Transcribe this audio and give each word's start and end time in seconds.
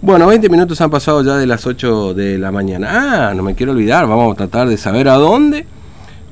Bueno, 0.00 0.26
20 0.26 0.48
minutos 0.48 0.80
han 0.80 0.90
pasado 0.90 1.22
ya 1.22 1.36
de 1.36 1.46
las 1.46 1.64
8 1.64 2.14
de 2.14 2.36
la 2.36 2.50
mañana. 2.50 2.88
Ah, 3.28 3.34
no 3.34 3.44
me 3.44 3.54
quiero 3.54 3.70
olvidar, 3.70 4.08
vamos 4.08 4.32
a 4.32 4.36
tratar 4.36 4.68
de 4.68 4.76
saber 4.76 5.08
a 5.08 5.14
dónde 5.14 5.64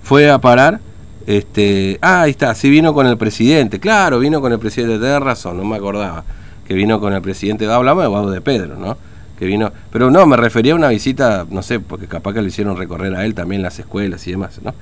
fue 0.03 0.29
a 0.29 0.39
parar. 0.39 0.81
Este, 1.25 1.97
ah, 2.03 2.23
ahí 2.23 2.33
está, 2.33 2.53
sí 2.57 2.69
vino 2.69 2.93
con 2.93 3.07
el 3.07 3.17
presidente. 3.17 3.79
Claro, 3.79 4.19
vino 4.19 4.41
con 4.41 4.53
el 4.53 4.59
presidente, 4.59 4.99
tenés 4.99 5.21
razón, 5.21 5.57
no 5.57 5.65
me 5.65 5.77
acordaba. 5.77 6.25
Que 6.67 6.75
vino 6.75 6.99
con 6.99 7.13
el 7.13 7.23
presidente, 7.23 7.71
hablamos 7.71 8.27
de 8.27 8.35
de 8.35 8.41
Pedro, 8.41 8.77
¿no? 8.77 8.97
Que 9.39 9.47
vino, 9.47 9.71
pero 9.93 10.11
no, 10.11 10.27
me 10.27 10.37
refería 10.37 10.73
a 10.73 10.77
una 10.77 10.89
visita, 10.89 11.47
no 11.49 11.63
sé, 11.63 11.79
porque 11.79 12.09
capaz 12.09 12.35
que 12.35 12.43
le 12.43 12.49
hicieron 12.49 12.77
recorrer 12.77 13.15
a 13.15 13.25
él 13.25 13.35
también 13.35 13.63
las 13.63 13.79
escuelas 13.79 14.27
y 14.27 14.33
demás, 14.33 14.61
¿no? 14.65 14.75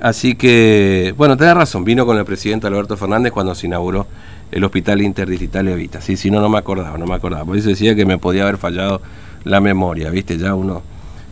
Así 0.00 0.34
que, 0.34 1.14
bueno, 1.16 1.36
tenés 1.36 1.54
razón, 1.54 1.84
vino 1.84 2.06
con 2.06 2.16
el 2.16 2.24
presidente 2.24 2.66
Alberto 2.66 2.96
Fernández 2.96 3.32
cuando 3.32 3.54
se 3.54 3.66
inauguró 3.66 4.06
el 4.54 4.62
Hospital 4.62 5.02
Interdigital 5.02 5.66
Evita. 5.66 6.00
Sí, 6.00 6.16
si 6.16 6.30
no, 6.30 6.40
no 6.40 6.48
me 6.48 6.58
acordaba, 6.58 6.96
no 6.96 7.06
me 7.06 7.14
acordaba. 7.14 7.44
Por 7.44 7.56
eso 7.56 7.70
decía 7.70 7.96
que 7.96 8.06
me 8.06 8.18
podía 8.18 8.44
haber 8.44 8.56
fallado 8.56 9.02
la 9.42 9.60
memoria, 9.60 10.10
¿viste? 10.10 10.38
Ya 10.38 10.54
uno, 10.54 10.80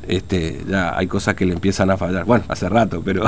este, 0.08 0.60
ya 0.68 0.98
hay 0.98 1.06
cosas 1.06 1.36
que 1.36 1.46
le 1.46 1.52
empiezan 1.52 1.92
a 1.92 1.96
fallar. 1.96 2.24
Bueno, 2.24 2.44
hace 2.48 2.68
rato, 2.68 3.00
pero 3.04 3.22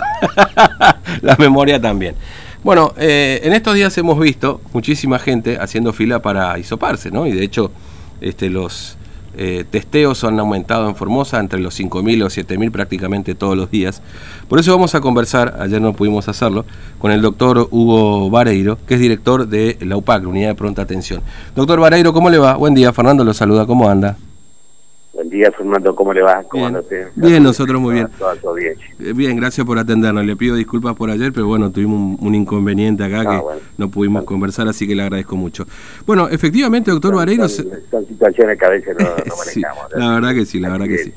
la 1.23 1.37
memoria 1.39 1.81
también. 1.81 2.17
Bueno, 2.65 2.93
eh, 2.97 3.41
en 3.45 3.53
estos 3.53 3.77
días 3.77 3.97
hemos 3.97 4.19
visto 4.19 4.61
muchísima 4.73 5.21
gente 5.21 5.59
haciendo 5.61 5.93
fila 5.93 6.21
para 6.21 6.59
hisoparse, 6.59 7.13
¿no? 7.13 7.29
Y 7.29 7.31
de 7.31 7.45
hecho, 7.45 7.71
este, 8.21 8.51
los 8.51 8.97
eh, 9.37 9.65
testeos 9.71 10.23
han 10.25 10.39
aumentado 10.39 10.89
en 10.89 10.97
Formosa 10.97 11.41
entre 11.41 11.61
los 11.61 11.79
5.000 11.79 12.25
o 12.25 12.27
7.000 12.27 12.71
prácticamente 12.71 13.35
todos 13.35 13.57
los 13.57 13.71
días. 13.71 14.03
Por 14.49 14.59
eso 14.59 14.73
vamos 14.73 14.95
a 14.95 15.01
conversar, 15.01 15.57
ayer 15.61 15.81
no 15.81 15.93
pudimos 15.93 16.29
hacerlo, 16.29 16.65
con 16.99 17.11
el 17.11 17.23
doctor 17.23 17.69
Hugo 17.71 18.31
Vareiro, 18.31 18.79
que 18.87 18.95
es 18.95 19.01
director 19.01 19.49
de 19.49 19.79
la 19.81 19.97
UPAC, 19.97 20.23
la 20.23 20.29
Unidad 20.29 20.49
de 20.49 20.55
Pronta 20.55 20.83
Atención. 20.83 21.23
Doctor 21.55 21.81
Vareiro, 21.81 22.13
¿cómo 22.13 22.31
le 22.31 22.39
va? 22.39 22.55
Buen 22.57 22.75
día, 22.75 22.93
Fernando 22.93 23.25
lo 23.25 23.35
saluda, 23.35 23.67
¿cómo 23.67 23.89
anda? 23.89 24.17
Buen 25.15 25.31
día, 25.31 25.53
Fernando, 25.53 25.95
¿cómo 25.95 26.13
le 26.13 26.23
va? 26.23 26.43
¿Cómo 26.43 26.69
bien, 26.69 27.09
bien 27.15 27.43
nosotros 27.43 27.81
muy 27.81 27.95
bien. 27.95 28.09
bien. 28.57 28.75
Eh, 28.99 29.13
bien, 29.15 29.37
gracias 29.37 29.65
por 29.65 29.79
atendernos. 29.79 30.27
Le 30.27 30.35
pido 30.35 30.57
disculpas 30.57 30.97
por 30.97 31.09
ayer, 31.09 31.33
pero 31.33 31.47
bueno, 31.47 31.71
tuvimos 31.71 32.19
un, 32.21 32.35
inconveniente 32.35 33.05
acá 33.05 33.21
ah, 33.21 33.31
que 33.31 33.63
no 33.79 33.89
pudimos 33.89 34.25
conversar, 34.25 34.67
así 34.67 34.89
que 34.89 34.97
le 34.97 35.03
agradezco 35.03 35.37
mucho. 35.37 35.67
Bueno, 36.05 36.29
efectivamente, 36.29 36.91
doctor 36.91 37.15
Vareiro... 37.15 37.49
Son, 37.49 37.65
situaciones 38.09 38.59
que 38.59 38.65
a 38.65 38.71
veces 38.71 38.97
no, 38.99 39.05
manejamos. 39.37 39.93
la 39.95 40.15
verdad 40.15 40.35
que 40.35 40.47
sí, 40.47 40.59
la 40.59 40.71
verdad 40.71 40.87
que 40.87 40.99
sí. 40.99 41.13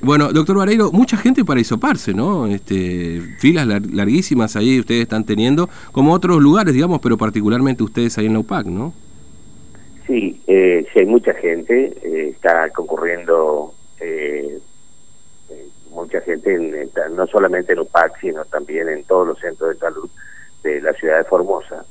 Bueno, 0.00 0.32
doctor 0.32 0.56
Vareiro, 0.56 0.92
mucha 0.92 1.16
gente 1.16 1.44
para 1.44 1.58
hisoparse, 1.58 2.14
¿no? 2.14 2.46
Este, 2.46 3.20
filas 3.38 3.66
larguísimas 3.66 4.54
ahí 4.54 4.78
ustedes 4.78 5.02
están 5.02 5.24
teniendo, 5.24 5.68
como 5.90 6.12
otros 6.12 6.40
lugares, 6.40 6.72
digamos, 6.72 7.00
pero 7.00 7.18
particularmente 7.18 7.82
ustedes 7.82 8.16
ahí 8.18 8.26
en 8.26 8.34
la 8.34 8.38
UPAC, 8.38 8.66
¿no? 8.66 8.94
Sí, 10.06 10.42
eh, 10.46 10.84
sí 10.92 10.98
hay 10.98 11.06
mucha 11.06 11.32
gente, 11.34 11.96
eh, 12.02 12.28
está 12.30 12.68
concurriendo 12.70 13.72
eh, 14.00 14.58
eh, 15.48 15.68
mucha 15.90 16.20
gente, 16.22 16.54
en, 16.54 16.90
no 17.14 17.26
solamente 17.28 17.72
en 17.72 17.80
UPAC, 17.80 18.20
sino 18.20 18.44
también 18.46 18.88
en 18.88 19.04
todos 19.04 19.28
los 19.28 19.38
centros 19.38 19.70
de 19.70 19.78
salud 19.78 20.10
de 20.64 20.80
la 20.80 20.92
ciudad 20.94 21.18
de 21.18 21.24
Formosa. 21.24 21.84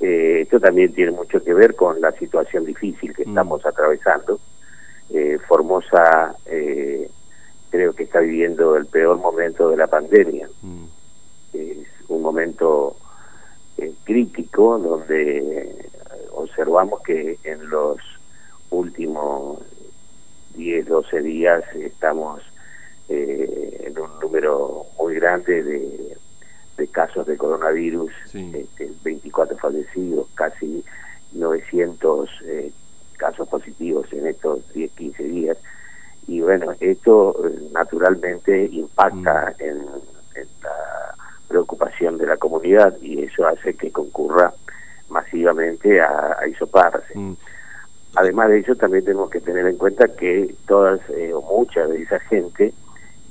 esto 0.00 0.60
también 0.60 0.92
tiene 0.94 1.12
mucho 1.12 1.42
que 1.42 1.52
ver 1.52 1.74
con 1.74 2.00
la 2.00 2.12
situación 2.12 2.64
difícil 2.64 3.14
que 3.14 3.24
mm. 3.24 3.28
estamos 3.28 3.64
atravesando. 3.66 4.40
Formosa 5.46 6.34
creo 7.70 7.92
que 7.94 8.04
está 8.04 8.20
viviendo 8.20 8.76
el 8.76 8.86
peor 8.86 9.18
momento 9.18 9.68
de 9.68 9.76
la 9.76 9.86
pandemia. 9.86 10.48
Mm. 10.62 10.84
Es 11.52 11.88
un 12.08 12.22
momento 12.22 12.96
crítico 14.04 14.78
donde 14.78 15.90
observamos 16.34 17.02
que 17.02 17.38
en 17.44 17.68
los 17.68 17.98
últimos 18.70 19.58
10, 20.54 20.86
12 20.86 21.20
días 21.20 21.64
estamos 21.74 22.42
eh, 23.08 23.84
en 23.86 23.98
un 23.98 24.18
número 24.20 24.86
muy 24.98 25.14
grande 25.14 25.62
de, 25.62 26.16
casos 26.90 27.26
de 27.26 27.36
coronavirus, 27.36 28.10
24 29.04 29.54
este, 29.54 29.62
fallecidos, 29.62 30.26
casi 30.34 30.84
900 31.32 32.28
eh, 32.44 32.72
casos 33.16 33.48
positivos 33.48 34.12
en 34.12 34.26
estos 34.26 34.60
10, 34.72 34.90
15 34.90 35.22
días. 35.22 35.58
Y 36.26 36.40
bueno, 36.40 36.72
esto 36.80 37.36
eh, 37.46 37.68
naturalmente 37.72 38.64
impacta 38.64 39.54
mm. 39.58 39.62
en, 39.62 39.76
en 40.34 40.48
la 40.62 41.14
preocupación 41.46 42.18
de 42.18 42.26
la 42.26 42.36
comunidad 42.36 42.96
y 43.00 43.22
eso 43.22 43.46
hace 43.46 43.74
que 43.74 43.92
concurra 43.92 44.52
masivamente 45.12 46.00
a, 46.00 46.38
a 46.40 46.48
isoparse. 46.48 47.16
Mm. 47.16 47.34
Además 48.14 48.50
de 48.50 48.58
eso, 48.58 48.74
también 48.74 49.04
tenemos 49.04 49.30
que 49.30 49.40
tener 49.40 49.66
en 49.66 49.78
cuenta 49.78 50.08
que 50.08 50.54
todas 50.66 51.00
eh, 51.10 51.32
o 51.32 51.40
muchas 51.40 51.88
de 51.88 52.02
esa 52.02 52.20
gente 52.20 52.74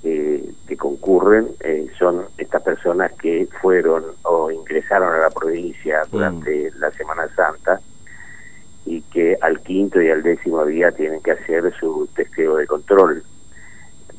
eh, 0.04 0.54
que 0.68 0.76
concurren 0.76 1.50
eh, 1.60 1.88
son 2.00 2.26
estas 2.40 2.64
personas 2.64 3.12
que 3.14 3.48
fueron 3.62 4.04
o 4.24 4.50
ingresaron 4.50 5.14
a 5.14 5.20
la 5.20 5.30
provincia 5.30 6.02
mm. 6.06 6.12
durante 6.12 6.72
la 6.80 6.92
Semana 6.92 7.28
Santa 7.36 7.80
y 8.86 9.02
que 9.02 9.38
al 9.42 9.60
quinto 9.62 10.02
y 10.02 10.10
al 10.10 10.24
décimo 10.24 10.66
día 10.66 10.92
tienen 10.92 11.22
que 11.22 11.32
hacer 11.32 11.72
su 11.80 12.10
testeo 12.16 12.56
de 12.56 12.66
control. 12.66 13.24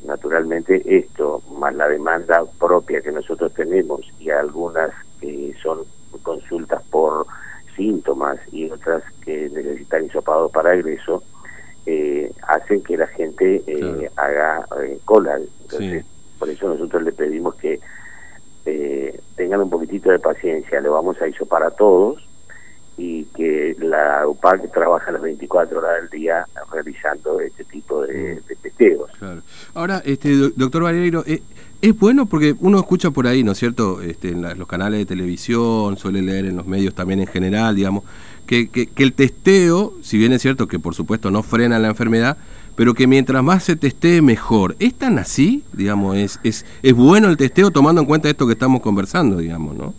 Naturalmente 0.05 0.81
esto, 0.85 1.41
más 1.57 1.75
la 1.75 1.89
demanda 1.89 2.45
propia 2.57 3.01
que 3.01 3.11
nosotros 3.11 3.53
tenemos 3.53 4.01
y 4.19 4.29
algunas 4.29 4.91
que 5.19 5.53
son 5.61 5.79
consultas 6.21 6.81
por 6.89 7.25
síntomas 7.75 8.39
y 8.51 8.69
otras 8.69 9.03
que 9.23 9.49
necesitan 9.49 10.05
hisopado 10.05 10.49
para 10.49 10.73
egreso, 10.73 11.23
eh, 11.85 12.31
hacen 12.47 12.81
que 12.81 12.97
la 12.97 13.07
gente 13.07 13.63
eh, 13.67 14.09
haga 14.15 14.65
eh, 14.83 14.99
cola. 15.05 15.39
Entonces, 15.61 16.05
por 16.39 16.49
eso 16.49 16.67
nosotros 16.67 17.03
le 17.03 17.11
pedimos 17.11 17.55
que 17.55 17.79
tengan 19.35 19.61
un 19.61 19.69
poquitito 19.69 20.09
de 20.09 20.19
paciencia, 20.19 20.79
le 20.79 20.87
vamos 20.87 21.21
a 21.21 21.27
hisopar 21.27 21.63
a 21.63 21.71
todos 21.71 22.25
y 22.97 23.23
que 23.35 23.75
la 23.79 24.27
UPAC 24.27 24.71
trabaja 24.71 25.11
las 25.11 25.21
24 25.21 25.79
horas 25.79 26.01
del 26.01 26.09
día 26.09 26.47
realizando 26.71 27.39
este 27.39 27.63
tipo 27.63 28.03
de, 28.03 28.41
mm. 28.41 28.47
de 28.47 28.55
testeos. 28.55 29.09
Ahora, 29.73 30.01
este 30.05 30.35
doctor 30.55 30.83
Valero, 30.83 31.23
es 31.83 31.99
bueno 31.99 32.27
porque 32.27 32.55
uno 32.61 32.79
escucha 32.79 33.11
por 33.11 33.27
ahí, 33.27 33.43
¿no 33.43 33.51
es 33.51 33.57
cierto?, 33.57 34.01
este, 34.01 34.29
en 34.29 34.41
los 34.57 34.67
canales 34.69 34.99
de 34.99 35.05
televisión, 35.05 35.97
suele 35.97 36.21
leer 36.21 36.45
en 36.45 36.55
los 36.55 36.65
medios 36.65 36.95
también 36.95 37.19
en 37.19 37.27
general, 37.27 37.75
digamos, 37.75 38.05
que, 38.45 38.69
que, 38.69 38.89
el 39.03 39.11
testeo, 39.11 39.93
si 40.01 40.17
bien 40.17 40.31
es 40.31 40.41
cierto 40.41 40.67
que 40.67 40.79
por 40.79 40.95
supuesto 40.95 41.29
no 41.29 41.43
frena 41.43 41.79
la 41.79 41.89
enfermedad, 41.89 42.37
pero 42.77 42.93
que 42.93 43.05
mientras 43.05 43.43
más 43.43 43.65
se 43.65 43.75
testee 43.75 44.21
mejor. 44.21 44.77
¿Es 44.79 44.93
tan 44.93 45.19
así? 45.19 45.63
Digamos, 45.73 46.15
es, 46.15 46.39
es, 46.43 46.65
es 46.81 46.93
bueno 46.93 47.27
el 47.27 47.35
testeo 47.35 47.69
tomando 47.69 47.99
en 47.99 48.07
cuenta 48.07 48.29
esto 48.29 48.47
que 48.47 48.53
estamos 48.53 48.81
conversando, 48.81 49.37
digamos, 49.37 49.75
¿no? 49.75 49.93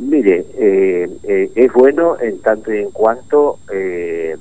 Mire, 0.00 0.46
eh, 0.54 1.10
eh, 1.24 1.52
es 1.54 1.72
bueno 1.72 2.18
en 2.20 2.40
tanto 2.40 2.72
y 2.72 2.78
en 2.78 2.90
cuanto 2.90 3.58
eh, 3.70 4.36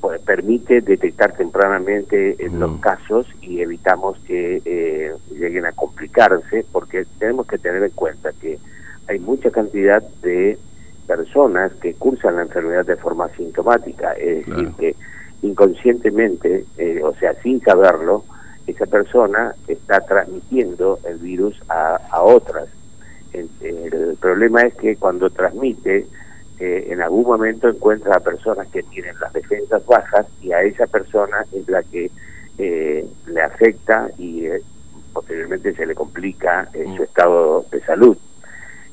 pues, 0.00 0.20
permite 0.20 0.80
detectar 0.80 1.36
tempranamente 1.36 2.36
en 2.38 2.60
los 2.60 2.70
mm. 2.70 2.80
casos 2.80 3.26
y 3.42 3.60
evitamos 3.60 4.16
que 4.20 4.62
eh, 4.64 5.12
lleguen 5.30 5.66
a 5.66 5.72
complicarse 5.72 6.64
porque 6.70 7.04
tenemos 7.18 7.46
que 7.46 7.58
tener 7.58 7.82
en 7.82 7.90
cuenta 7.90 8.30
que 8.40 8.58
hay 9.08 9.18
mucha 9.18 9.50
cantidad 9.50 10.02
de 10.22 10.56
personas 11.06 11.72
que 11.74 11.94
cursan 11.94 12.36
la 12.36 12.42
enfermedad 12.42 12.86
de 12.86 12.96
forma 12.96 13.28
sintomática, 13.30 14.12
es 14.12 14.46
decir, 14.46 14.70
que 14.78 14.96
inconscientemente, 15.42 16.64
eh, 16.76 17.00
o 17.02 17.14
sea, 17.16 17.34
sin 17.42 17.60
saberlo, 17.62 18.24
esa 18.66 18.86
persona 18.86 19.54
está 19.66 20.00
transmitiendo 20.00 21.00
el 21.08 21.18
virus 21.18 21.60
a, 21.68 21.96
a 22.10 22.22
otras. 22.22 22.68
El 23.32 24.16
problema 24.20 24.62
es 24.62 24.74
que 24.74 24.96
cuando 24.96 25.30
transmite, 25.30 26.06
en 26.60 27.00
algún 27.00 27.24
momento 27.24 27.68
encuentra 27.68 28.16
a 28.16 28.20
personas 28.20 28.66
que 28.68 28.82
tienen 28.82 29.14
las 29.20 29.32
defensas 29.32 29.84
bajas 29.86 30.26
y 30.42 30.52
a 30.52 30.62
esa 30.62 30.86
persona 30.86 31.44
es 31.52 31.68
la 31.68 31.82
que 31.84 32.10
eh, 32.58 33.06
le 33.28 33.40
afecta 33.40 34.10
y 34.18 34.46
eh, 34.46 34.60
posteriormente 35.12 35.72
se 35.74 35.86
le 35.86 35.94
complica 35.94 36.68
eh, 36.74 36.84
su 36.96 37.02
mm. 37.02 37.04
estado 37.04 37.64
de 37.70 37.80
salud. 37.82 38.16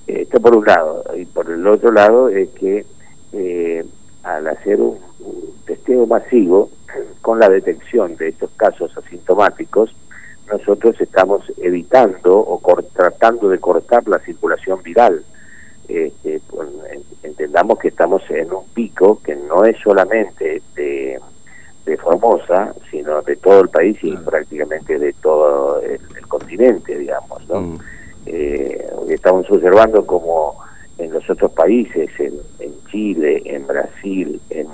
esto 0.05 0.39
por 0.39 0.55
un 0.55 0.65
lado. 0.65 1.03
Y 1.17 1.25
por 1.25 1.49
el 1.49 1.65
otro 1.65 1.91
lado 1.91 2.29
es 2.29 2.49
que 2.49 2.85
al 4.23 4.47
hacer 4.47 4.79
un, 4.79 4.97
testeo 5.65 6.05
masivo 6.05 6.69
con 7.21 7.39
la 7.39 7.49
detección 7.49 8.15
de 8.15 8.29
estos 8.29 8.51
casos 8.51 8.95
asintomáticos, 8.95 9.95
nosotros 10.51 10.99
estamos 11.01 11.43
evitando 11.57 12.37
o 12.37 12.61
tratando 12.93 13.49
de 13.49 13.59
cortar 13.59 14.07
la 14.07 14.19
circulación 14.19 14.81
viral 14.83 15.23
pues, 16.49 16.69
entendamos 17.23 17.79
que 17.79 17.89
estamos 17.89 18.23
en 18.29 18.51
un 18.51 18.65
pico 18.73 19.21
que 19.23 19.35
no 19.35 19.65
es 19.65 19.77
solamente 19.83 20.61
de, 20.75 21.19
Formosa, 22.01 22.73
sino 22.91 23.21
de 23.21 23.35
todo 23.37 23.61
el 23.61 23.69
país 23.69 23.97
y 24.03 24.15
prácticamente 24.17 24.99
de 24.99 25.13
todo 25.13 25.81
el, 25.81 25.99
continente, 26.27 26.97
digamos. 26.97 27.47
¿no? 27.47 27.61
Mm. 27.61 27.79
Eh, 28.25 28.89
estamos 29.09 29.49
observando 29.49 30.05
como 30.05 30.59
en 30.97 31.13
los 31.13 31.27
otros 31.29 31.51
países, 31.51 32.09
en, 32.19 32.33
Chile, 32.91 33.41
en 33.45 33.65
Brasil, 33.65 34.41
en 34.49 34.67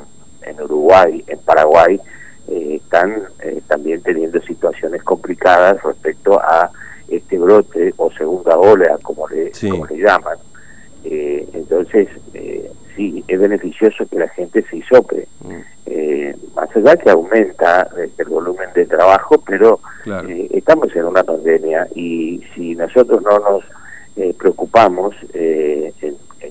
también 3.68 4.02
teniendo 4.02 4.42
situaciones 4.42 5.02
complicadas 5.04 5.82
respecto 5.84 6.40
a 6.40 6.70
este 7.08 7.38
brote 7.38 7.94
o 7.98 8.12
segunda 8.12 8.58
ola, 8.58 8.98
como 9.02 9.28
le, 9.28 9.52
como 9.70 9.86
le 9.86 9.98
llaman. 9.98 10.38
Eh, 11.04 11.48
entonces, 11.54 12.08
eh, 12.34 12.72
sí, 12.96 13.24
es 13.28 13.40
beneficioso 13.40 14.06
que 14.08 14.18
la 14.18 14.30
gente 14.30 14.64
se 14.70 14.78
isope. 14.78 15.28
Mm. 15.42 15.52
Eh, 15.88 16.36
más 16.56 16.74
allá 16.76 16.96
que 16.96 17.10
aumenta 17.10 17.90
este, 17.98 18.24
el 18.24 18.30
volumen 18.30 18.70
de 18.74 18.86
trabajo, 18.86 19.42
pero 19.46 19.80
eh, 20.28 20.48
estamos 20.52 20.96
en 20.96 21.06
una 21.06 21.24
pandemia 21.24 21.88
y 21.96 22.42
si 22.56 22.76
nosotros 22.76 23.22
no 23.22 23.40
nos 23.40 23.64
preocupamos 24.38 25.16
en, 25.34 25.94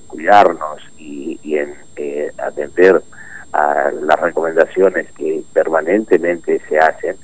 cuidarnos 0.08 0.80
y, 0.98 1.38
y 1.42 1.56
en 1.56 1.74
atender 2.38 3.00
a 3.52 3.90
las 4.02 4.20
recomendaciones 4.20 5.10
que 5.12 5.42
permanentemente 5.52 6.60
se 6.68 6.78
hacen, 6.78 7.16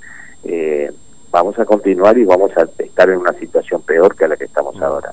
eh, 0.44 0.90
vamos 1.30 1.58
a 1.58 1.64
continuar 1.64 2.16
y 2.16 2.24
vamos 2.24 2.50
a 2.56 2.66
estar 2.82 3.10
en 3.10 3.18
una 3.18 3.32
situación 3.34 3.82
peor 3.82 4.16
que 4.16 4.26
la 4.26 4.36
que 4.36 4.44
estamos 4.44 4.80
ahora. 4.80 5.12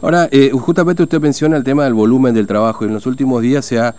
Ahora, 0.00 0.28
eh, 0.32 0.50
justamente 0.50 1.02
usted 1.02 1.20
menciona 1.20 1.56
el 1.56 1.62
tema 1.62 1.84
del 1.84 1.94
volumen 1.94 2.34
del 2.34 2.46
trabajo. 2.46 2.84
En 2.84 2.92
los 2.92 3.06
últimos 3.06 3.42
días 3.42 3.64
se 3.64 3.78
ha, 3.78 3.94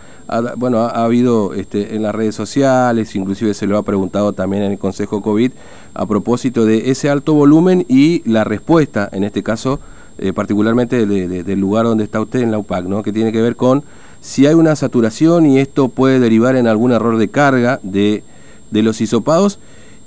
bueno, 0.56 0.80
ha, 0.80 1.04
habido 1.04 1.54
este, 1.54 1.94
en 1.94 2.02
las 2.02 2.14
redes 2.14 2.34
sociales, 2.34 3.16
inclusive 3.16 3.54
se 3.54 3.66
lo 3.66 3.78
ha 3.78 3.82
preguntado 3.82 4.32
también 4.32 4.64
en 4.64 4.72
el 4.72 4.78
Consejo 4.78 5.22
COVID, 5.22 5.52
a 5.94 6.06
propósito 6.06 6.66
de 6.66 6.90
ese 6.90 7.08
alto 7.08 7.34
volumen 7.34 7.86
y 7.88 8.28
la 8.30 8.44
respuesta, 8.44 9.08
en 9.12 9.24
este 9.24 9.42
caso, 9.42 9.80
eh, 10.18 10.32
particularmente 10.32 11.06
del 11.06 11.60
lugar 11.60 11.86
donde 11.86 12.04
está 12.04 12.20
usted 12.20 12.40
en 12.40 12.50
la 12.50 12.58
UPAC, 12.58 12.84
¿no? 12.84 13.02
que 13.02 13.12
tiene 13.12 13.32
que 13.32 13.40
ver 13.40 13.56
con 13.56 13.84
si 14.24 14.46
hay 14.46 14.54
una 14.54 14.74
saturación 14.74 15.44
y 15.44 15.58
esto 15.58 15.88
puede 15.88 16.18
derivar 16.18 16.56
en 16.56 16.66
algún 16.66 16.92
error 16.92 17.18
de 17.18 17.28
carga 17.28 17.78
de, 17.82 18.22
de 18.70 18.82
los 18.82 19.02
hisopados 19.02 19.58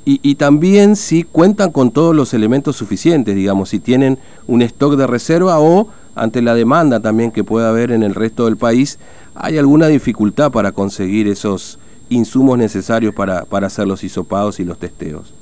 y, 0.10 0.36
también 0.36 0.96
si 0.96 1.24
cuentan 1.24 1.70
con 1.74 1.92
todos 1.92 2.16
los 2.16 2.34
elementos 2.34 2.78
suficientes, 2.78 3.36
digamos, 3.36 3.68
si 3.70 3.80
tienen 3.80 4.18
un 4.48 4.62
stock 4.62 4.96
de 4.96 5.06
reserva 5.06 5.60
o 5.60 5.90
ante 6.16 6.42
la 6.42 6.56
demanda 6.56 7.02
también 7.02 7.30
que 7.30 7.44
pueda 7.44 7.70
haber 7.70 7.92
en 7.92 8.04
el 8.04 8.16
resto 8.16 8.46
del 8.46 8.56
país, 8.56 9.00
¿hay 9.36 9.58
alguna 9.58 9.88
dificultad 9.88 10.50
para 10.50 10.72
conseguir 10.72 11.28
esos 11.28 11.78
insumos 12.08 12.58
necesarios 12.58 13.14
para, 13.14 13.44
para 13.44 13.68
hacer 13.68 13.86
los 13.86 14.02
hisopados 14.02 14.62
y 14.62 14.64
los 14.64 14.80
testeos? 14.80 15.34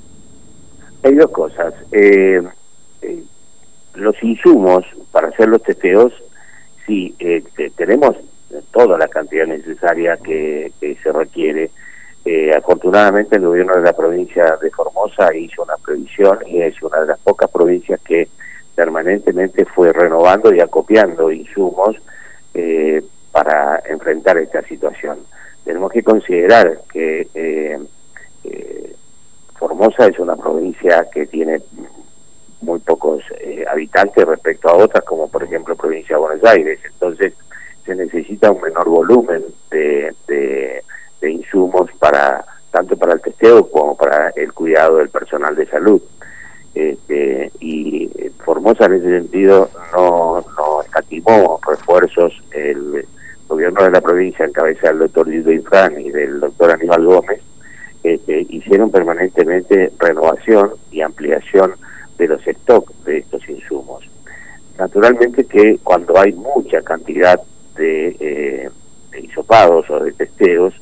Hay 1.04 1.14
dos 1.14 1.30
cosas. 1.30 1.72
Eh, 1.92 2.42
eh, 3.02 3.22
los 3.94 4.20
insumos 4.20 4.84
para 5.12 5.28
hacer 5.28 5.48
los 5.48 5.62
testeos, 5.62 6.12
sí, 6.88 7.14
eh, 7.20 7.44
tenemos 7.76 8.16
toda 8.70 8.96
la 8.98 9.08
cantidad 9.08 9.46
necesaria 9.46 10.16
que 10.16 10.72
se 11.02 11.12
requiere 11.12 11.70
eh, 12.28 12.52
afortunadamente 12.52 13.36
el 13.36 13.46
gobierno 13.46 13.74
de 13.76 13.82
la 13.82 13.92
provincia 13.92 14.58
de 14.60 14.68
Formosa 14.72 15.32
hizo 15.32 15.62
una 15.62 15.76
previsión 15.76 16.40
y 16.44 16.60
es 16.60 16.82
una 16.82 17.02
de 17.02 17.06
las 17.06 17.20
pocas 17.20 17.48
provincias 17.48 18.00
que 18.00 18.28
permanentemente 18.74 19.64
fue 19.64 19.92
renovando 19.92 20.52
y 20.52 20.58
acopiando 20.58 21.30
insumos 21.30 21.94
eh, 22.52 23.00
para 23.30 23.80
enfrentar 23.88 24.38
esta 24.38 24.60
situación. 24.62 25.18
Tenemos 25.62 25.92
que 25.92 26.02
considerar 26.02 26.80
que 26.92 27.28
eh, 27.32 27.78
Formosa 29.56 30.08
es 30.08 30.18
una 30.18 30.34
provincia 30.34 31.06
que 31.12 31.26
tiene 31.26 31.60
muy 32.60 32.80
pocos 32.80 33.22
habitantes 33.70 34.24
respecto 34.24 34.68
a 34.68 34.76
otras, 34.76 35.04
como 35.04 35.28
por 35.28 35.44
ejemplo 35.44 35.76
provincia 35.76 36.16
de 36.16 36.22
Buenos 36.22 36.44
Aires. 36.44 36.80
Entonces 36.84 37.34
se 37.86 37.94
necesita 37.94 38.50
un 38.50 38.60
menor 38.60 38.88
volumen 38.88 39.42
de 39.70 40.82
de 41.20 41.30
insumos 41.30 41.90
para 41.98 42.44
tanto 42.70 42.96
para 42.96 43.14
el 43.14 43.20
testeo 43.20 43.68
como 43.70 43.96
para 43.96 44.30
el 44.36 44.52
cuidado 44.52 44.98
del 44.98 45.08
personal 45.08 45.54
de 45.56 45.66
salud. 45.66 46.02
Este, 46.74 47.50
y 47.58 48.10
Formosa 48.44 48.84
en 48.84 48.94
ese 48.94 49.10
sentido 49.20 49.70
no, 49.94 50.44
no 50.58 50.82
escatimó 50.82 51.58
refuerzos. 51.66 52.34
El 52.50 53.06
gobierno 53.48 53.82
de 53.84 53.90
la 53.90 54.00
provincia, 54.00 54.44
en 54.44 54.52
cabeza 54.52 54.88
del 54.88 54.98
doctor 54.98 55.28
Lido 55.28 55.52
Infran 55.52 55.98
y 56.00 56.10
del 56.10 56.40
doctor 56.40 56.72
Aníbal 56.72 57.06
Gómez, 57.06 57.40
este, 58.02 58.44
hicieron 58.50 58.90
permanentemente 58.90 59.92
renovación 59.98 60.72
y 60.90 61.00
ampliación 61.00 61.74
de 62.18 62.28
los 62.28 62.42
stocks 62.42 62.92
de 63.04 63.18
estos 63.18 63.48
insumos. 63.48 64.04
Naturalmente 64.78 65.44
que 65.44 65.78
cuando 65.82 66.18
hay 66.18 66.34
mucha 66.34 66.82
cantidad 66.82 67.40
de 67.76 68.16
eh, 68.20 68.70
de 69.10 69.20
hisopados 69.20 69.88
o 69.90 70.00
de 70.00 70.12
testeos, 70.12 70.74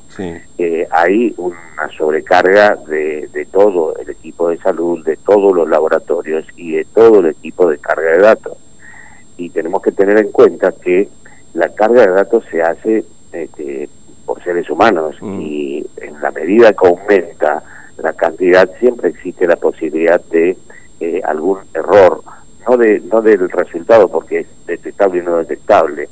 eh, 0.57 0.87
hay 0.91 1.33
una 1.37 1.89
sobrecarga 1.97 2.75
de, 2.87 3.27
de 3.31 3.45
todo 3.45 3.95
el 3.97 4.09
equipo 4.09 4.49
de 4.49 4.57
salud, 4.57 5.05
de 5.05 5.17
todos 5.17 5.55
los 5.55 5.69
laboratorios 5.69 6.45
y 6.55 6.73
de 6.73 6.85
todo 6.85 7.19
el 7.19 7.27
equipo 7.27 7.69
de 7.69 7.77
carga 7.77 8.11
de 8.11 8.19
datos. 8.19 8.57
Y 9.37 9.49
tenemos 9.49 9.81
que 9.81 9.91
tener 9.91 10.17
en 10.17 10.31
cuenta 10.31 10.71
que 10.71 11.09
la 11.53 11.69
carga 11.69 12.01
de 12.01 12.11
datos 12.11 12.43
se 12.49 12.61
hace 12.61 13.05
este, 13.31 13.89
por 14.25 14.43
seres 14.43 14.69
humanos 14.69 15.15
mm. 15.21 15.41
y 15.41 15.85
en 15.97 16.21
la 16.21 16.31
medida 16.31 16.73
que 16.73 16.87
aumenta 16.87 17.63
la 17.97 18.13
cantidad 18.13 18.69
siempre 18.79 19.09
existe 19.09 19.47
la 19.47 19.55
posibilidad 19.55 20.21
de 20.25 20.57
eh, 20.99 21.21
algún 21.23 21.59
error, 21.73 22.21
no 22.67 22.77
de 22.77 22.99
no 22.99 23.21
del 23.21 23.49
resultado 23.49 24.07
porque 24.07 24.39
es 24.39 24.47
detectable 24.65 25.19
y 25.19 25.21
no 25.21 25.37
detectable, 25.37 26.09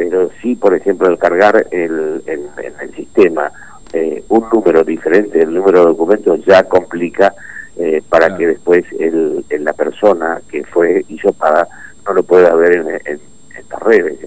pero 0.00 0.30
sí, 0.40 0.54
por 0.54 0.74
ejemplo, 0.74 1.08
al 1.08 1.18
cargar 1.18 1.66
el, 1.70 2.22
en, 2.24 2.48
el 2.80 2.94
sistema 2.94 3.52
eh, 3.92 4.24
un 4.30 4.46
número 4.50 4.82
diferente 4.82 5.40
del 5.40 5.52
número 5.52 5.80
de 5.80 5.86
documentos 5.88 6.42
ya 6.46 6.62
complica 6.62 7.34
eh, 7.76 8.02
para 8.08 8.34
que 8.34 8.46
después 8.46 8.82
el, 8.98 9.44
la 9.50 9.74
persona 9.74 10.40
que 10.50 10.64
fue 10.64 11.04
hisopada 11.06 11.68
no 12.06 12.14
lo 12.14 12.22
pueda 12.22 12.54
ver 12.54 12.76
en, 12.76 12.88
en, 12.88 13.20
estas 13.58 13.82
redes, 13.82 14.18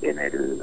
en, 0.00 0.18
el, 0.18 0.62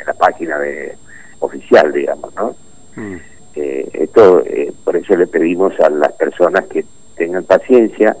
en, 0.00 0.06
la 0.06 0.14
página 0.14 0.58
de 0.60 0.96
oficial, 1.40 1.92
digamos, 1.92 2.34
¿no? 2.36 2.56
Mm. 2.96 3.16
Eh, 3.54 3.90
esto, 3.92 4.42
por 4.82 4.96
eso 4.96 5.14
le 5.14 5.26
pedimos 5.26 5.78
a 5.80 5.90
las 5.90 6.12
personas 6.12 6.64
que 6.68 6.86
tengan 7.16 7.44
paciencia, 7.44 8.16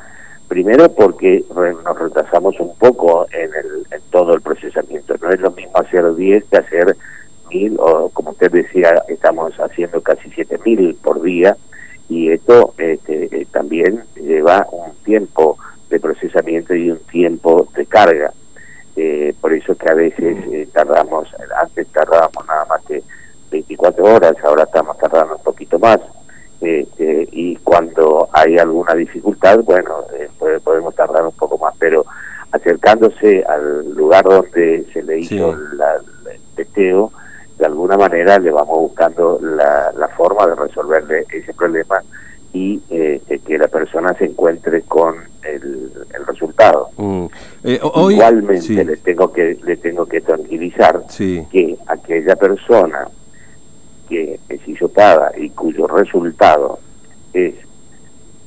Primero 0.48 0.88
porque 0.92 1.44
nos 1.54 1.98
retrasamos 1.98 2.58
un 2.60 2.76
poco 2.76 3.26
en, 3.32 3.50
el, 3.54 3.86
en 3.90 4.00
todo 4.10 4.34
el 4.34 4.40
procesamiento. 4.40 5.14
No 5.20 5.30
es 5.30 5.40
lo 5.40 5.50
mismo 5.50 5.72
hacer 5.74 6.14
10 6.14 6.44
que 6.44 6.56
hacer 6.56 6.96
mil 7.50 7.76
o 7.78 8.08
como 8.10 8.30
usted 8.30 8.50
decía, 8.50 9.02
estamos 9.08 9.52
haciendo 9.58 10.00
casi 10.00 10.30
7000 10.30 10.96
por 10.96 11.22
día 11.22 11.56
y 12.08 12.30
esto 12.30 12.74
este, 12.78 13.24
eh, 13.24 13.46
también 13.50 14.04
lleva 14.14 14.66
un 14.70 14.94
tiempo 15.04 15.58
de 15.90 16.00
procesamiento 16.00 16.74
y 16.74 16.90
un 16.90 16.98
tiempo 17.00 17.68
de 17.76 17.86
carga. 17.86 18.32
Eh, 18.96 19.34
por 19.40 19.52
eso 19.52 19.74
que 19.74 19.90
a 19.90 19.94
veces 19.94 20.36
eh, 20.52 20.68
tardamos, 20.72 21.28
antes 21.60 21.86
tardábamos 21.88 22.46
nada 22.46 22.64
más 22.66 22.82
que 22.84 23.02
24 23.50 24.04
horas, 24.04 24.34
ahora 24.42 24.64
estamos 24.64 24.96
tardando 24.98 25.36
un 25.36 25.42
poquito 25.42 25.78
más. 25.78 26.00
Este, 26.60 27.28
y 27.32 27.56
cuando 27.56 28.28
hay 28.32 28.56
alguna 28.56 28.94
dificultad, 28.94 29.60
bueno, 29.62 30.04
podemos 30.62 30.94
tardar 30.94 31.24
un 31.24 31.32
poco 31.32 31.58
más, 31.58 31.74
pero 31.78 32.04
acercándose 32.52 33.44
al 33.44 33.94
lugar 33.94 34.24
donde 34.24 34.86
se 34.92 35.02
le 35.02 35.20
hizo 35.20 35.52
el 35.52 36.40
testeo, 36.54 37.12
de 37.58 37.66
alguna 37.66 37.96
manera 37.96 38.38
le 38.38 38.50
vamos 38.50 38.78
buscando 38.78 39.38
la, 39.40 40.08
forma 40.16 40.46
de 40.46 40.54
resolverle 40.54 41.26
ese 41.30 41.52
problema 41.52 42.02
y 42.52 42.80
eh, 42.88 43.20
que 43.44 43.58
la 43.58 43.68
persona 43.68 44.14
se 44.14 44.26
encuentre 44.26 44.82
con 44.82 45.16
el, 45.42 45.92
resultado. 46.26 46.88
Mm. 46.96 47.26
Eh, 47.64 47.80
Igualmente 47.82 48.84
le 48.84 48.96
tengo 48.96 49.32
que 49.32 49.58
le 49.62 49.76
tengo 49.76 50.06
que 50.06 50.20
tranquilizar 50.20 51.02
que 51.16 51.76
aquella 51.86 52.36
persona 52.36 53.08
que 54.08 54.40
es 54.48 54.68
hisopada 54.68 55.32
y 55.36 55.50
cuyo 55.50 55.86
resultado 55.86 56.78
es 57.32 57.54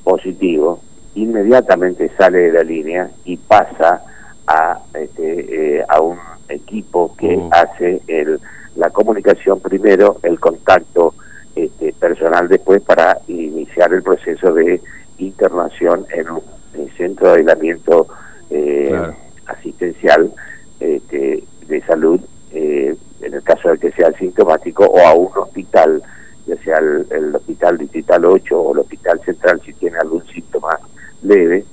positivo, 0.04 0.82
inmediatamente 1.22 2.12
sale 2.18 2.40
de 2.40 2.52
la 2.54 2.64
línea 2.64 3.10
y 3.26 3.38
pasa 3.38 4.04
a, 4.48 4.80
este, 4.94 5.78
eh, 5.78 5.86
a 5.88 6.02
un 6.02 6.18
equipo 6.48 7.16
que 7.16 7.38
mm. 7.38 7.50
hace 7.52 8.02
el, 8.08 8.40
la 8.76 8.90
comunicación 8.90 9.60
primero, 9.60 10.18
el 10.24 10.40
contacto 10.40 11.14
este, 11.56 11.94
personal 11.94 12.48
después 12.48 12.82
para 12.82 13.18
iniciar 13.28 13.94
el 13.94 14.02
proceso 14.02 14.54
de 14.54 14.82
internación 15.18 16.06
en 16.12 16.30
un 16.30 16.42
centro 16.98 17.32
de 17.32 17.40
aislamiento 17.40 18.08
eh, 18.50 18.98
asistencial 19.46 20.32
este, 20.80 21.44
de 21.68 21.82
salud 21.82 22.20
eh, 22.52 22.96
en 23.22 23.34
el 23.34 23.44
caso 23.44 23.70
de 23.70 23.78
que 23.78 23.92
sea 23.92 24.12
sintomático, 24.14 24.86
o 24.86 25.00
a 25.06 25.14
un 25.14 25.30
hospital, 25.38 26.02
ya 26.48 26.56
sea 26.64 26.78
el, 26.78 27.36
hospital 27.36 27.78
distrital 27.78 28.26
8 28.26 28.60
o 28.60 28.74
el 28.74 28.80
hospital 28.80 29.20
central 29.26 29.62
si 29.66 29.74
tiene 29.74 29.98
algún 29.98 30.26
síntoma 30.28 30.80
leve, 31.24 31.66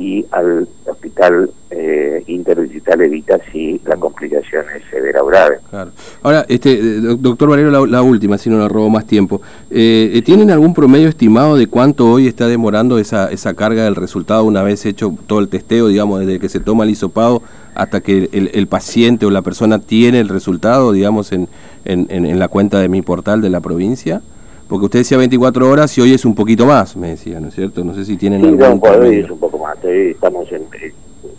y 0.00 0.24
al 0.30 0.66
hospital 0.86 1.50
eh, 1.70 2.24
interdigital 2.26 3.02
evita 3.02 3.38
si 3.52 3.78
la 3.84 3.96
complicación 3.96 4.64
es 4.74 4.82
severa 4.90 5.22
o 5.22 5.26
grave. 5.26 5.58
Claro. 5.68 5.90
Ahora, 6.22 6.46
este, 6.48 6.72
eh, 6.72 7.00
doctor 7.18 7.50
Valero, 7.50 7.86
la, 7.86 8.02
última, 8.02 8.38
si 8.38 8.48
no 8.48 8.58
le 8.58 8.66
robo 8.66 8.88
más 8.88 9.06
tiempo. 9.06 9.42
Eh, 9.70 10.10
eh, 10.14 10.22
¿Tienen 10.22 10.50
algún 10.50 10.72
promedio 10.72 11.08
estimado 11.08 11.54
de 11.56 11.66
cuánto 11.66 12.10
hoy 12.10 12.26
está 12.26 12.48
demorando 12.48 12.98
esa, 12.98 13.30
esa 13.30 13.52
carga 13.52 13.84
del 13.84 13.94
resultado 13.94 14.44
una 14.44 14.62
vez 14.62 14.86
hecho 14.86 15.14
todo 15.26 15.38
el 15.40 15.48
testeo, 15.48 15.88
digamos, 15.88 16.20
desde 16.20 16.40
que 16.40 16.48
se 16.48 16.60
toma 16.60 16.84
el 16.84 16.90
hisopado 16.90 17.42
hasta 17.74 18.00
que 18.00 18.30
el, 18.32 18.66
paciente 18.68 19.26
o 19.26 19.30
la 19.30 19.42
persona 19.42 19.80
tiene 19.80 20.20
el 20.20 20.28
resultado, 20.28 20.92
digamos, 20.92 21.30
en, 21.32 21.46
en, 21.84 22.06
en, 22.10 22.38
la 22.38 22.48
cuenta 22.48 22.80
de 22.80 22.88
mi 22.88 23.02
portal 23.02 23.42
de 23.42 23.50
la 23.50 23.60
provincia? 23.60 24.22
Porque 24.70 24.84
usted 24.84 25.00
decía 25.00 25.18
24 25.18 25.68
horas 25.68 25.98
y 25.98 26.00
hoy 26.00 26.14
es 26.14 26.24
un 26.24 26.36
poquito 26.36 26.64
más, 26.64 26.96
me 26.96 27.08
decía, 27.08 27.40
¿no 27.40 27.48
es 27.48 27.54
cierto? 27.56 27.82
No 27.82 27.92
sé 27.92 28.04
si 28.04 28.16
tienen 28.16 28.40
sí, 28.40 28.46
algún 28.46 28.80
no, 28.80 28.88
hoy 28.88 29.18
es 29.18 29.28
un 29.28 29.40
poco 29.40 29.58
más. 29.58 29.76
estamos 29.84 30.46
en 30.52 30.62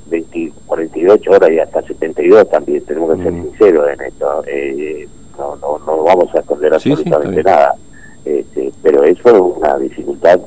20, 0.09 0.51
48 0.65 1.31
horas 1.31 1.49
y 1.49 1.59
hasta 1.59 1.81
72 1.81 2.49
también, 2.49 2.83
tenemos 2.83 3.15
que 3.15 3.23
ser 3.23 3.31
mm. 3.31 3.43
sinceros 3.43 3.89
en 3.93 4.01
esto. 4.01 4.43
Eh, 4.45 5.07
no, 5.39 5.55
no, 5.55 5.79
no 5.79 6.03
vamos 6.03 6.35
a 6.35 6.39
esconder 6.39 6.73
absolutamente 6.73 7.41
nada. 7.41 7.75
Este, 8.25 8.69
pero 8.83 9.01
eso 9.05 9.29
es 9.29 9.57
una 9.57 9.77
dificultad 9.77 10.37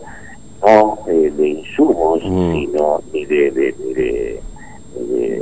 no 0.62 0.98
eh, 1.08 1.32
de 1.34 1.48
insumos, 1.48 2.22
mm. 2.22 2.52
sino 2.52 3.00
ni 3.14 3.24
de, 3.24 3.50
de, 3.50 3.72
de 3.72 3.94
de 3.94 4.42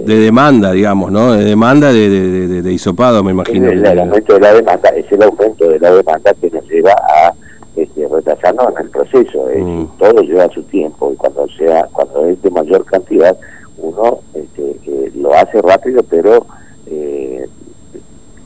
demanda, 0.04 0.72
digamos, 0.72 1.10
¿no? 1.10 1.32
De 1.32 1.44
demanda 1.44 1.92
de, 1.92 2.08
de, 2.08 2.62
de, 2.62 2.72
hisopado, 2.72 3.22
me 3.22 3.32
imagino. 3.32 3.70
El, 3.70 3.86
aumento 3.86 4.34
de 4.34 4.40
la 4.40 4.52
demanda 4.52 4.88
es 4.90 5.10
el 5.12 5.22
aumento 5.22 5.68
de 5.68 5.78
la 5.78 5.90
demanda 5.92 6.34
que 6.40 6.50
nos 6.50 6.68
lleva 6.68 6.92
a 6.92 7.34
este, 7.76 8.06
retrasarnos 8.08 8.74
en 8.76 8.84
el 8.84 8.90
proceso. 8.90 9.46
Mm. 9.56 9.98
Todo 9.98 10.22
lleva 10.22 10.48
su 10.48 10.62
tiempo 10.64 11.12
y 11.12 11.16
cuando 11.16 11.46
sea 11.56 11.88
cuando 11.92 12.26
es 12.26 12.40
de 12.42 12.50
mayor 12.50 12.84
cantidad, 12.84 13.36
uno 13.78 14.20
este, 14.34 14.76
eh, 14.86 15.12
lo 15.16 15.34
hace 15.34 15.60
rápido, 15.62 16.02
pero 16.02 16.46
eh, 16.86 17.46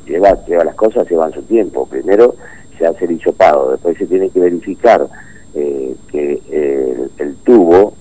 lleva, 0.07 0.45
lleva 0.47 0.65
las 0.65 0.75
cosas, 0.75 1.09
llevan 1.09 1.33
su 1.33 1.43
tiempo. 1.43 1.87
Primero 1.87 2.35
se 2.79 2.87
hace 2.87 3.07
el 3.07 3.13
hisopado, 3.13 3.73
después 3.73 3.97
se 3.99 4.07
tiene 4.07 4.29
que 4.31 4.41
verificar 4.41 5.09
eh, 5.55 5.95
que 6.11 6.41
el, 7.19 7.37
tubo 7.45 7.95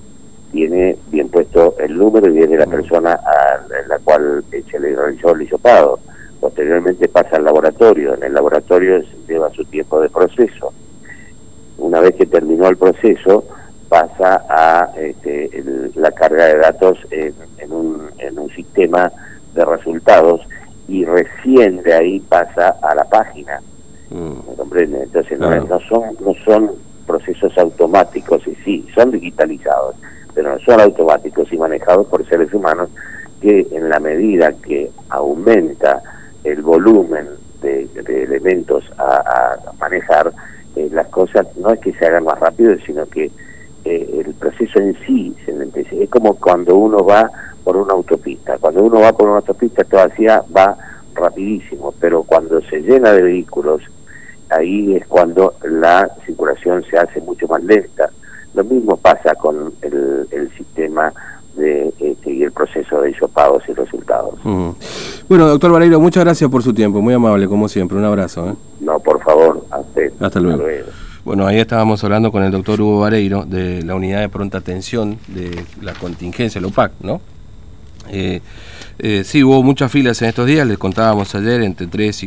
tiene 0.56 0.96
bien 1.12 1.28
puesto 1.28 1.76
el 1.80 1.98
número 1.98 2.28
y 2.28 2.38
viene 2.38 2.58
la 2.58 2.66
mm. 2.66 2.70
persona 2.70 3.12
a, 3.14 3.60
la 3.90 4.00
cual 4.00 4.42
se 4.50 4.80
le 4.80 4.96
realizó 4.96 5.32
el 5.36 5.42
hisopado. 5.42 6.00
Posteriormente 6.40 7.10
pasa 7.10 7.36
al 7.36 7.44
laboratorio, 7.44 8.14
en 8.16 8.24
el 8.24 8.34
laboratorio 8.34 9.04
lleva 9.28 9.50
su 9.50 9.66
tiempo 9.66 10.00
de 10.00 10.10
proceso. 10.10 10.72
Una 11.78 12.00
vez 12.00 12.16
que 12.16 12.26
terminó 12.26 12.70
el 12.70 12.78
proceso, 12.78 13.44
pasa 13.90 14.46
a 14.48 14.92
este, 14.98 15.50
la 15.96 16.12
carga 16.12 16.46
de 16.46 16.58
datos 16.58 17.00
en, 17.12 17.34
un, 17.72 18.10
en 18.20 18.40
un 18.40 18.50
sistema 18.52 19.12
de 19.54 19.66
resultados 19.66 20.42
y 20.88 21.04
recién 21.04 21.84
de 21.84 21.94
ahí 21.94 22.20
pasa 22.22 22.78
a 22.82 22.96
la 22.96 23.04
página. 23.04 23.60
Mm. 24.10 24.38
Entonces 24.78 25.38
no, 25.38 25.80
son, 25.82 26.16
no 26.22 26.34
son 26.46 26.72
procesos 27.06 27.58
automáticos 27.58 28.48
y 28.48 28.56
sí, 28.64 28.88
son 28.96 29.12
digitalizados, 29.12 29.96
pero 30.36 30.52
no 30.52 30.60
son 30.60 30.82
automáticos 30.82 31.52
y 31.52 31.58
manejados 31.58 32.06
por 32.08 32.28
seres 32.28 32.54
humanos 32.54 32.90
que 33.42 33.68
en 33.72 33.90
la 33.90 34.00
medida 34.00 34.54
que 34.54 34.92
aumenta 35.10 36.04
el 36.44 36.62
volumen 36.62 37.28
de, 37.62 37.88
elementos 38.06 38.84
a, 38.98 39.58
manejar, 39.80 40.32
eh, 40.76 40.90
las 40.92 41.08
cosas 41.08 41.48
no 41.58 41.72
es 41.72 41.80
que 41.80 41.94
se 41.94 42.06
hagan 42.06 42.26
más 42.26 42.40
rápido, 42.40 42.76
sino 42.86 43.06
que 43.08 43.32
eh, 43.86 44.24
el 44.26 44.34
proceso 44.34 44.80
en 44.80 44.96
sí 45.06 45.36
se 45.46 46.04
Es 46.04 46.10
como 46.10 46.36
cuando 46.36 46.76
uno 46.76 47.04
va 47.04 47.32
por 47.64 47.78
una 47.78 47.94
autopista. 47.94 48.58
Cuando 48.60 48.84
uno 48.84 49.00
va 49.00 49.14
por 49.14 49.28
una 49.28 49.38
autopista 49.38 49.84
todavía 49.84 50.44
va 50.56 50.78
rapidísimo, 51.14 51.94
pero 52.00 52.24
cuando 52.24 52.62
se 52.62 52.82
llena 52.82 53.12
de 53.12 53.24
vehículos, 53.24 53.82
ahí 54.50 54.96
es 54.96 55.06
cuando 55.08 55.56
la 55.64 56.10
circulación 56.26 56.84
se 56.90 56.98
hace 56.98 57.22
mucho 57.22 57.48
más 57.48 57.64
lenta. 57.64 58.10
Lo 58.54 58.64
mismo 58.64 58.98
pasa 58.98 59.36
con 59.36 59.74
el, 60.32 60.52
sistema 60.58 61.14
de 61.56 61.94
este, 62.00 62.32
y 62.32 62.44
el 62.44 62.52
proceso 62.52 63.02
de 63.02 63.16
pagos 63.34 63.64
y 63.68 63.74
resultados. 63.74 64.36
Bueno, 65.28 65.48
doctor 65.48 65.72
Vareiro, 65.72 66.00
muchas 66.00 66.24
gracias 66.24 66.50
por 66.50 66.64
su 66.64 66.74
tiempo, 66.74 67.02
muy 67.02 67.14
amable 67.14 67.48
como 67.48 67.68
siempre, 67.68 67.98
un 67.98 68.06
abrazo. 68.06 68.50
¿eh? 68.50 68.54
No, 68.82 69.00
por 69.00 69.22
favor, 69.24 69.66
Hasta 70.20 70.40
luego. 70.40 70.64
Bueno, 71.24 71.48
ahí 71.48 71.58
estábamos 71.58 72.04
hablando 72.04 72.32
con 72.32 72.44
el 72.44 72.52
doctor 72.52 72.80
Hugo 72.80 73.00
Vareiro 73.00 73.46
de 73.46 73.82
la 73.84 73.96
unidad 73.96 74.22
de 74.22 74.30
pronta 74.30 74.60
atención 74.60 75.18
de 75.28 75.66
la 75.82 75.94
contingencia, 75.94 76.60
el 76.60 76.66
OPAC, 76.66 76.92
¿no? 77.02 77.20
Eh, 78.10 78.42
eh, 79.00 79.24
sí, 79.26 79.44
hubo 79.44 79.62
muchas 79.64 79.92
filas 79.92 80.22
en 80.22 80.30
estos 80.30 80.46
días, 80.46 80.66
les 80.68 80.78
contábamos 80.78 81.34
ayer, 81.36 81.62
entre 81.64 81.88
tres 81.88 82.22
y 82.22 82.24